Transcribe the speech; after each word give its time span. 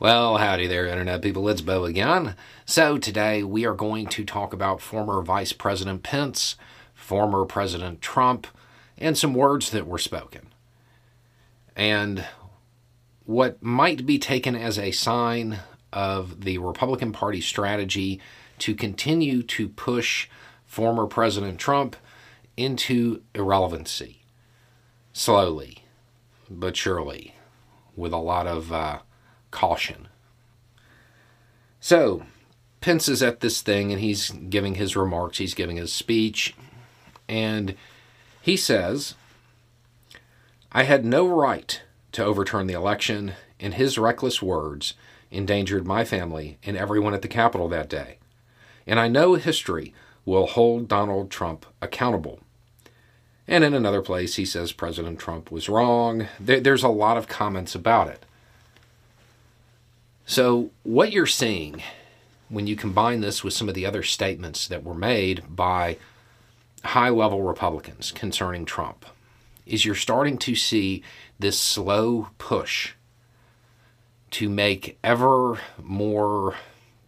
Well, 0.00 0.36
howdy 0.36 0.68
there, 0.68 0.86
Internet 0.86 1.22
people. 1.22 1.48
It's 1.48 1.60
Beau 1.60 1.84
again. 1.84 2.36
So, 2.64 2.98
today 2.98 3.42
we 3.42 3.66
are 3.66 3.74
going 3.74 4.06
to 4.06 4.24
talk 4.24 4.52
about 4.52 4.80
former 4.80 5.20
Vice 5.22 5.52
President 5.52 6.04
Pence, 6.04 6.54
former 6.94 7.44
President 7.44 8.00
Trump, 8.00 8.46
and 8.96 9.18
some 9.18 9.34
words 9.34 9.70
that 9.70 9.88
were 9.88 9.98
spoken. 9.98 10.50
And 11.74 12.24
what 13.24 13.60
might 13.60 14.06
be 14.06 14.20
taken 14.20 14.54
as 14.54 14.78
a 14.78 14.92
sign 14.92 15.58
of 15.92 16.44
the 16.44 16.58
Republican 16.58 17.10
Party 17.10 17.40
strategy 17.40 18.20
to 18.58 18.76
continue 18.76 19.42
to 19.42 19.68
push 19.68 20.28
former 20.64 21.08
President 21.08 21.58
Trump 21.58 21.96
into 22.56 23.22
irrelevancy. 23.34 24.22
Slowly, 25.12 25.82
but 26.48 26.76
surely, 26.76 27.34
with 27.96 28.12
a 28.12 28.18
lot 28.18 28.46
of. 28.46 28.72
Uh, 28.72 28.98
caution. 29.50 30.08
So, 31.80 32.24
Pence 32.80 33.08
is 33.08 33.22
at 33.22 33.40
this 33.40 33.60
thing 33.60 33.92
and 33.92 34.00
he's 34.00 34.30
giving 34.30 34.76
his 34.76 34.96
remarks, 34.96 35.38
he's 35.38 35.54
giving 35.54 35.76
his 35.76 35.92
speech, 35.92 36.54
and 37.28 37.74
he 38.40 38.56
says, 38.56 39.14
I 40.72 40.84
had 40.84 41.04
no 41.04 41.26
right 41.26 41.80
to 42.12 42.24
overturn 42.24 42.66
the 42.66 42.74
election, 42.74 43.32
and 43.58 43.74
his 43.74 43.98
reckless 43.98 44.42
words 44.42 44.94
endangered 45.30 45.86
my 45.86 46.04
family 46.04 46.58
and 46.62 46.76
everyone 46.76 47.14
at 47.14 47.22
the 47.22 47.28
Capitol 47.28 47.68
that 47.68 47.88
day. 47.88 48.18
And 48.86 48.98
I 48.98 49.08
know 49.08 49.34
history 49.34 49.92
will 50.24 50.46
hold 50.46 50.88
Donald 50.88 51.30
Trump 51.30 51.66
accountable. 51.82 52.40
And 53.46 53.64
in 53.64 53.74
another 53.74 54.02
place, 54.02 54.36
he 54.36 54.44
says 54.44 54.72
President 54.72 55.18
Trump 55.18 55.50
was 55.50 55.68
wrong. 55.68 56.28
There's 56.38 56.82
a 56.82 56.88
lot 56.88 57.16
of 57.16 57.28
comments 57.28 57.74
about 57.74 58.08
it. 58.08 58.24
So, 60.28 60.68
what 60.82 61.10
you're 61.10 61.24
seeing 61.24 61.82
when 62.50 62.66
you 62.66 62.76
combine 62.76 63.22
this 63.22 63.42
with 63.42 63.54
some 63.54 63.66
of 63.66 63.74
the 63.74 63.86
other 63.86 64.02
statements 64.02 64.68
that 64.68 64.84
were 64.84 64.94
made 64.94 65.42
by 65.48 65.96
high 66.84 67.08
level 67.08 67.40
Republicans 67.40 68.12
concerning 68.12 68.66
Trump 68.66 69.06
is 69.64 69.86
you're 69.86 69.94
starting 69.94 70.36
to 70.36 70.54
see 70.54 71.02
this 71.38 71.58
slow 71.58 72.28
push 72.36 72.92
to 74.32 74.50
make 74.50 74.98
ever 75.02 75.60
more 75.82 76.56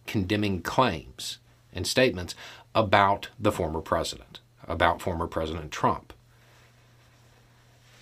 condemning 0.07 0.63
claims 0.63 1.37
and 1.71 1.85
statements 1.85 2.33
about 2.73 3.29
the 3.39 3.51
former 3.51 3.81
president, 3.81 4.39
about 4.67 4.99
former 4.99 5.27
President 5.27 5.69
Trump. 5.69 6.11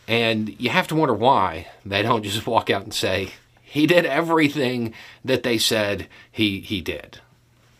And 0.07 0.57
you 0.61 0.69
have 0.69 0.87
to 0.87 0.95
wonder 0.95 1.13
why 1.13 1.67
they 1.85 2.03
don't 2.03 2.23
just 2.23 2.47
walk 2.47 2.69
out 2.69 2.83
and 2.83 2.93
say, 2.93 3.33
he 3.69 3.85
did 3.85 4.03
everything 4.03 4.95
that 5.23 5.43
they 5.43 5.59
said 5.59 6.07
he, 6.31 6.59
he 6.59 6.81
did. 6.81 7.19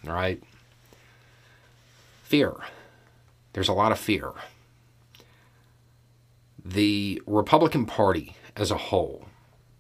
Right? 0.04 0.40
Fear. 2.22 2.58
There's 3.54 3.70
a 3.70 3.74
lot 3.74 3.92
of 3.92 3.98
fear. 3.98 4.34
The 6.64 7.20
Republican 7.26 7.88
Party 7.88 8.36
as 8.56 8.70
a 8.70 8.78
whole 8.78 9.26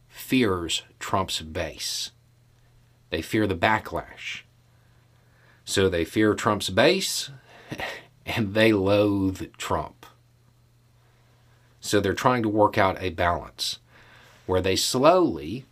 fears 0.07 0.81
Trump's 0.97 1.43
base. 1.43 2.09
They 3.11 3.21
fear 3.21 3.45
the 3.45 3.53
backlash. 3.53 4.41
So 5.63 5.89
they 5.89 6.05
fear 6.05 6.33
Trump's 6.33 6.71
base 6.71 7.29
and 8.25 8.55
they 8.55 8.73
loathe 8.73 9.43
Trump. 9.59 10.07
So 11.79 11.99
they're 11.99 12.13
trying 12.15 12.41
to 12.41 12.49
work 12.49 12.79
out 12.79 12.99
a 12.99 13.11
balance 13.11 13.77
where 14.47 14.59
they 14.59 14.75
slowly 14.75 15.65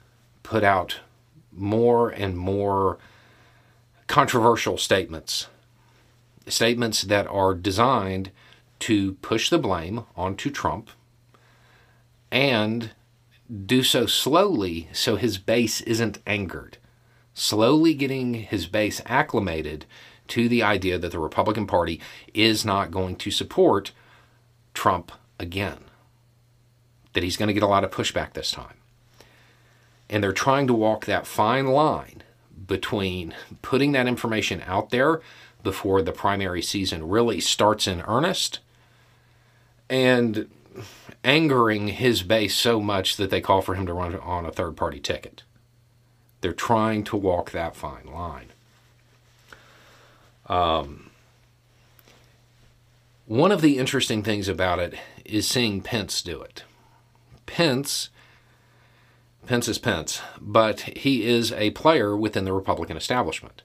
put 0.47 0.63
out 0.63 1.01
more 1.51 2.09
and 2.09 2.37
more 2.37 2.97
controversial 4.07 4.77
statements. 4.77 5.47
Statements 6.47 7.01
that 7.01 7.27
are 7.27 7.53
designed 7.53 8.31
to 8.79 9.15
push 9.15 9.49
the 9.49 9.57
blame 9.57 10.05
onto 10.15 10.49
Trump 10.49 10.89
and 12.31 12.91
do 13.65 13.83
so 13.83 14.05
slowly 14.05 14.87
so 14.93 15.17
his 15.17 15.37
base 15.37 15.81
isn't 15.81 16.19
angered. 16.25 16.77
Slowly 17.33 17.93
getting 17.93 18.35
his 18.35 18.67
base 18.67 19.01
acclimated 19.05 19.85
to 20.29 20.47
the 20.47 20.63
idea 20.63 20.97
that 20.97 21.11
the 21.11 21.19
Republican 21.19 21.67
Party 21.67 21.99
is 22.33 22.63
not 22.63 22.89
going 22.89 23.17
to 23.17 23.31
support 23.31 23.91
Trump 24.73 25.11
again. 25.37 25.79
That 27.11 27.23
he's 27.23 27.35
going 27.35 27.47
to 27.47 27.53
get 27.53 27.63
a 27.63 27.67
lot 27.67 27.83
of 27.83 27.91
pushback 27.91 28.31
this 28.31 28.51
time. 28.51 28.77
And 30.09 30.23
they're 30.23 30.31
trying 30.33 30.67
to 30.67 30.73
walk 30.73 31.05
that 31.05 31.27
fine 31.27 31.67
line 31.67 32.23
between 32.65 33.33
putting 33.61 33.91
that 33.93 34.07
information 34.07 34.63
out 34.65 34.89
there 34.89 35.21
before 35.63 36.01
the 36.01 36.11
primary 36.11 36.61
season 36.61 37.07
really 37.07 37.39
starts 37.39 37.87
in 37.87 38.01
earnest 38.07 38.59
and 39.89 40.49
angering 41.23 41.89
his 41.89 42.23
base 42.23 42.55
so 42.55 42.79
much 42.79 43.17
that 43.17 43.29
they 43.29 43.41
call 43.41 43.61
for 43.61 43.75
him 43.75 43.85
to 43.85 43.93
run 43.93 44.15
on 44.15 44.45
a 44.45 44.51
third 44.51 44.77
party 44.77 44.99
ticket. 44.99 45.43
They're 46.41 46.53
trying 46.53 47.03
to 47.05 47.17
walk 47.17 47.51
that 47.51 47.75
fine 47.75 48.05
line. 48.05 48.47
Um, 50.45 51.09
one 53.25 53.51
of 53.51 53.61
the 53.61 53.77
interesting 53.77 54.23
things 54.23 54.47
about 54.47 54.79
it 54.79 54.93
is 55.25 55.47
seeing 55.47 55.81
Pence 55.81 56.21
do 56.21 56.41
it. 56.41 56.63
Pence 57.45 58.09
Pence 59.45 59.67
is 59.67 59.77
Pence, 59.77 60.21
but 60.41 60.81
he 60.81 61.25
is 61.25 61.51
a 61.53 61.71
player 61.71 62.17
within 62.17 62.45
the 62.45 62.53
Republican 62.53 62.97
establishment. 62.97 63.61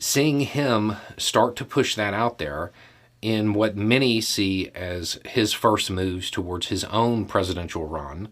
Seeing 0.00 0.40
him 0.40 0.96
start 1.16 1.56
to 1.56 1.64
push 1.64 1.94
that 1.94 2.14
out 2.14 2.38
there 2.38 2.72
in 3.20 3.52
what 3.52 3.76
many 3.76 4.20
see 4.20 4.70
as 4.74 5.18
his 5.26 5.52
first 5.52 5.90
moves 5.90 6.30
towards 6.30 6.68
his 6.68 6.84
own 6.84 7.24
presidential 7.24 7.86
run 7.86 8.28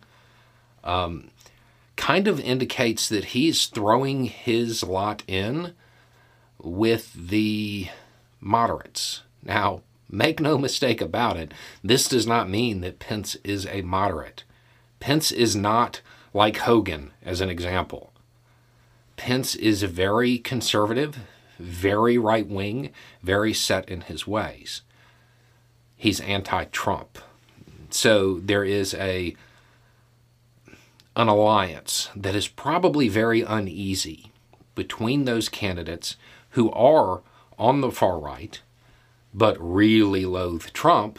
um, 0.84 1.30
kind 1.96 2.28
of 2.28 2.38
indicates 2.40 3.08
that 3.08 3.26
he's 3.26 3.66
throwing 3.66 4.26
his 4.26 4.82
lot 4.82 5.22
in 5.26 5.74
with 6.58 7.12
the 7.14 7.88
moderates. 8.40 9.22
Now, 9.42 9.82
make 10.10 10.40
no 10.40 10.56
mistake 10.58 11.00
about 11.00 11.36
it, 11.36 11.52
this 11.82 12.08
does 12.08 12.26
not 12.26 12.48
mean 12.48 12.80
that 12.82 12.98
Pence 12.98 13.36
is 13.42 13.66
a 13.66 13.82
moderate. 13.82 14.44
Pence 15.00 15.30
is 15.30 15.54
not 15.54 16.00
like 16.32 16.58
Hogan, 16.58 17.12
as 17.22 17.40
an 17.40 17.48
example. 17.48 18.12
Pence 19.16 19.54
is 19.54 19.82
very 19.82 20.38
conservative, 20.38 21.18
very 21.58 22.18
right 22.18 22.46
wing, 22.46 22.90
very 23.22 23.54
set 23.54 23.88
in 23.88 24.02
his 24.02 24.26
ways. 24.26 24.82
He's 25.96 26.20
anti 26.20 26.64
Trump. 26.66 27.18
So 27.90 28.40
there 28.40 28.64
is 28.64 28.94
a 28.94 29.34
an 31.14 31.28
alliance 31.28 32.10
that 32.14 32.34
is 32.34 32.46
probably 32.46 33.08
very 33.08 33.40
uneasy 33.40 34.30
between 34.74 35.24
those 35.24 35.48
candidates 35.48 36.16
who 36.50 36.70
are 36.72 37.22
on 37.58 37.80
the 37.80 37.90
far 37.90 38.18
right 38.18 38.60
but 39.32 39.56
really 39.58 40.26
loathe 40.26 40.66
Trump 40.74 41.18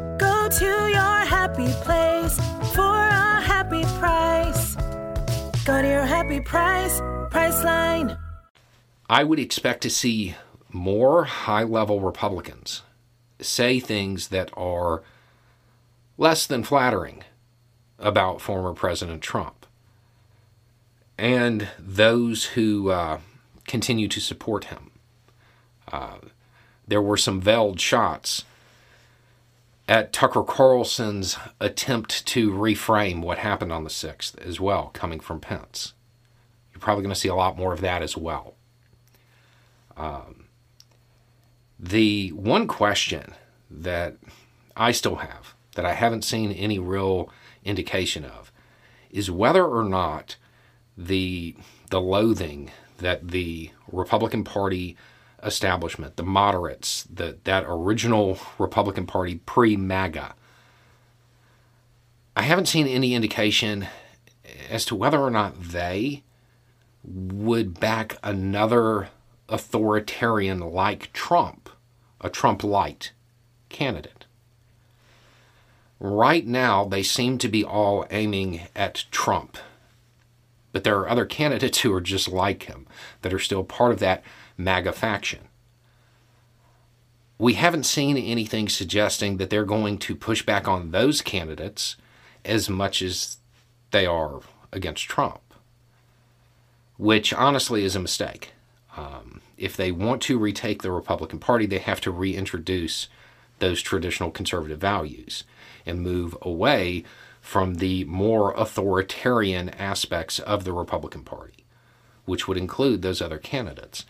to 0.59 0.65
your 0.65 1.19
happy 1.25 1.71
place 1.81 2.35
for 2.73 2.81
a 2.81 3.39
happy 3.41 3.83
price. 3.99 4.75
Go 5.63 5.81
to 5.81 5.87
your 5.87 6.05
happy 6.05 6.41
price, 6.41 6.99
Priceline. 7.29 8.17
I 9.09 9.23
would 9.23 9.39
expect 9.39 9.81
to 9.83 9.89
see 9.89 10.35
more 10.69 11.23
high 11.23 11.63
level 11.63 12.01
Republicans 12.01 12.81
say 13.39 13.79
things 13.79 14.27
that 14.27 14.51
are 14.57 15.03
less 16.17 16.45
than 16.45 16.63
flattering 16.63 17.23
about 17.97 18.41
former 18.41 18.73
President 18.73 19.21
Trump. 19.21 19.65
And 21.17 21.69
those 21.79 22.45
who 22.55 22.89
uh, 22.89 23.19
continue 23.67 24.09
to 24.09 24.19
support 24.19 24.65
him. 24.65 24.91
Uh, 25.89 26.17
there 26.85 27.01
were 27.01 27.17
some 27.17 27.39
veiled 27.39 27.79
shots 27.79 28.43
at 29.91 30.13
Tucker 30.13 30.41
Carlson's 30.41 31.37
attempt 31.59 32.25
to 32.27 32.51
reframe 32.51 33.21
what 33.21 33.39
happened 33.39 33.73
on 33.73 33.83
the 33.83 33.89
6th 33.89 34.37
as 34.37 34.57
well, 34.57 34.89
coming 34.93 35.19
from 35.19 35.41
Pence. 35.41 35.91
You're 36.71 36.79
probably 36.79 37.03
going 37.03 37.13
to 37.13 37.19
see 37.19 37.27
a 37.27 37.35
lot 37.35 37.57
more 37.57 37.73
of 37.73 37.81
that 37.81 38.01
as 38.01 38.15
well. 38.15 38.55
Um, 39.97 40.45
the 41.77 42.29
one 42.29 42.67
question 42.67 43.33
that 43.69 44.15
I 44.77 44.93
still 44.93 45.17
have 45.17 45.55
that 45.75 45.83
I 45.83 45.91
haven't 45.91 46.23
seen 46.23 46.53
any 46.53 46.79
real 46.79 47.29
indication 47.65 48.23
of 48.23 48.49
is 49.09 49.29
whether 49.29 49.65
or 49.65 49.83
not 49.83 50.37
the 50.97 51.57
the 51.89 51.99
loathing 51.99 52.71
that 52.99 53.27
the 53.27 53.71
Republican 53.91 54.45
Party 54.45 54.95
establishment, 55.43 56.15
the 56.15 56.23
moderates, 56.23 57.03
the, 57.03 57.37
that 57.43 57.65
original 57.67 58.37
Republican 58.57 59.05
Party 59.05 59.35
pre 59.45 59.75
MAGA, 59.75 60.35
I 62.35 62.41
haven't 62.43 62.67
seen 62.67 62.87
any 62.87 63.13
indication 63.13 63.87
as 64.69 64.85
to 64.85 64.95
whether 64.95 65.19
or 65.19 65.31
not 65.31 65.61
they 65.61 66.23
would 67.03 67.79
back 67.79 68.17
another 68.23 69.09
authoritarian 69.49 70.59
like 70.59 71.11
Trump, 71.13 71.69
a 72.21 72.29
Trump 72.29 72.63
light 72.63 73.11
candidate. 73.69 74.25
Right 75.99 76.47
now, 76.47 76.85
they 76.85 77.03
seem 77.03 77.37
to 77.39 77.47
be 77.47 77.63
all 77.63 78.07
aiming 78.09 78.61
at 78.75 79.05
Trump. 79.11 79.57
But 80.71 80.83
there 80.83 80.97
are 80.99 81.09
other 81.09 81.25
candidates 81.25 81.79
who 81.79 81.93
are 81.93 82.01
just 82.01 82.27
like 82.27 82.63
him 82.63 82.87
that 83.21 83.33
are 83.33 83.39
still 83.39 83.63
part 83.63 83.91
of 83.91 83.99
that 83.99 84.23
MAGA 84.63 84.93
faction. 84.93 85.47
We 87.37 87.53
haven't 87.55 87.85
seen 87.85 88.17
anything 88.17 88.69
suggesting 88.69 89.37
that 89.37 89.49
they're 89.49 89.65
going 89.65 89.97
to 89.99 90.15
push 90.15 90.45
back 90.45 90.67
on 90.67 90.91
those 90.91 91.21
candidates 91.21 91.95
as 92.45 92.69
much 92.69 93.01
as 93.01 93.37
they 93.91 94.05
are 94.05 94.41
against 94.71 95.05
Trump, 95.05 95.41
which 96.97 97.33
honestly 97.33 97.83
is 97.83 97.95
a 97.95 97.99
mistake. 97.99 98.53
Um, 98.95 99.41
if 99.57 99.75
they 99.75 99.91
want 99.91 100.21
to 100.23 100.37
retake 100.37 100.81
the 100.81 100.91
Republican 100.91 101.39
Party, 101.39 101.65
they 101.65 101.79
have 101.79 102.01
to 102.01 102.11
reintroduce 102.11 103.07
those 103.59 103.81
traditional 103.81 104.31
conservative 104.31 104.79
values 104.79 105.43
and 105.85 106.01
move 106.01 106.37
away 106.41 107.03
from 107.41 107.75
the 107.75 108.03
more 108.05 108.53
authoritarian 108.53 109.69
aspects 109.69 110.39
of 110.39 110.63
the 110.63 110.73
Republican 110.73 111.23
Party, 111.23 111.65
which 112.25 112.47
would 112.47 112.57
include 112.57 113.01
those 113.01 113.21
other 113.21 113.37
candidates. 113.39 114.05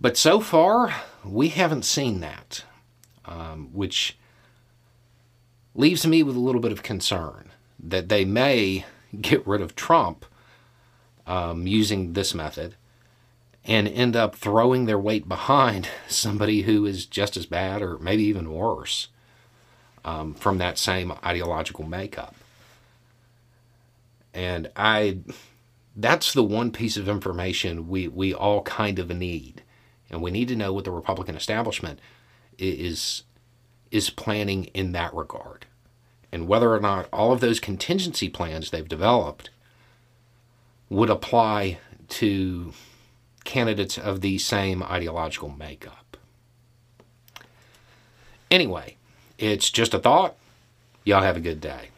But 0.00 0.16
so 0.16 0.40
far, 0.40 0.94
we 1.24 1.48
haven't 1.48 1.84
seen 1.84 2.20
that, 2.20 2.64
um, 3.26 3.68
which 3.72 4.16
leaves 5.74 6.06
me 6.06 6.22
with 6.22 6.36
a 6.36 6.40
little 6.40 6.60
bit 6.60 6.72
of 6.72 6.82
concern 6.82 7.50
that 7.78 8.08
they 8.08 8.24
may 8.24 8.86
get 9.20 9.46
rid 9.46 9.60
of 9.60 9.76
Trump 9.76 10.24
um, 11.26 11.66
using 11.66 12.14
this 12.14 12.34
method 12.34 12.76
and 13.64 13.86
end 13.86 14.16
up 14.16 14.34
throwing 14.34 14.86
their 14.86 14.98
weight 14.98 15.28
behind 15.28 15.88
somebody 16.08 16.62
who 16.62 16.86
is 16.86 17.04
just 17.04 17.36
as 17.36 17.44
bad 17.44 17.82
or 17.82 17.98
maybe 17.98 18.22
even 18.22 18.52
worse 18.52 19.08
um, 20.04 20.32
from 20.32 20.56
that 20.58 20.78
same 20.78 21.12
ideological 21.22 21.84
makeup. 21.84 22.34
And 24.32 24.70
I, 24.76 25.18
that's 25.94 26.32
the 26.32 26.42
one 26.42 26.70
piece 26.70 26.96
of 26.96 27.08
information 27.08 27.88
we, 27.88 28.08
we 28.08 28.32
all 28.32 28.62
kind 28.62 28.98
of 28.98 29.10
need. 29.10 29.62
And 30.10 30.22
we 30.22 30.30
need 30.30 30.48
to 30.48 30.56
know 30.56 30.72
what 30.72 30.84
the 30.84 30.90
Republican 30.90 31.36
establishment 31.36 32.00
is, 32.58 33.22
is 33.90 34.10
planning 34.10 34.64
in 34.66 34.92
that 34.92 35.14
regard. 35.14 35.66
And 36.32 36.48
whether 36.48 36.72
or 36.72 36.80
not 36.80 37.08
all 37.12 37.32
of 37.32 37.40
those 37.40 37.60
contingency 37.60 38.28
plans 38.28 38.70
they've 38.70 38.88
developed 38.88 39.50
would 40.88 41.10
apply 41.10 41.78
to 42.08 42.72
candidates 43.44 43.96
of 43.96 44.20
the 44.20 44.38
same 44.38 44.82
ideological 44.82 45.48
makeup. 45.48 46.16
Anyway, 48.50 48.96
it's 49.38 49.70
just 49.70 49.94
a 49.94 49.98
thought. 49.98 50.36
Y'all 51.04 51.22
have 51.22 51.36
a 51.36 51.40
good 51.40 51.60
day. 51.60 51.90